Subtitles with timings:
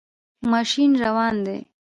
[0.51, 1.59] ماشین روان دی